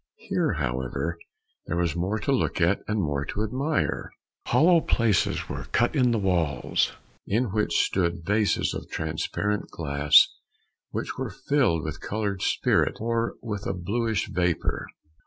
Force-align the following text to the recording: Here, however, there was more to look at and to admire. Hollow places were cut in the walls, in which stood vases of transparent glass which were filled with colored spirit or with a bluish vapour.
Here, 0.15 0.53
however, 0.53 1.19
there 1.67 1.77
was 1.77 1.95
more 1.95 2.17
to 2.21 2.31
look 2.31 2.59
at 2.59 2.79
and 2.87 3.05
to 3.35 3.43
admire. 3.43 4.09
Hollow 4.47 4.79
places 4.81 5.47
were 5.47 5.65
cut 5.65 5.95
in 5.95 6.09
the 6.09 6.17
walls, 6.17 6.93
in 7.27 7.51
which 7.51 7.85
stood 7.85 8.25
vases 8.25 8.73
of 8.73 8.89
transparent 8.89 9.69
glass 9.69 10.27
which 10.89 11.19
were 11.19 11.29
filled 11.29 11.83
with 11.83 12.01
colored 12.01 12.41
spirit 12.41 12.97
or 12.99 13.35
with 13.43 13.67
a 13.67 13.75
bluish 13.75 14.27
vapour. 14.27 14.87